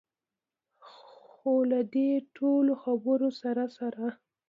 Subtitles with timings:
[0.89, 4.05] خو له دې ټولو خبرو سره سره.